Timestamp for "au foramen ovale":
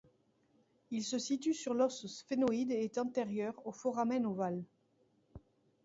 3.67-4.63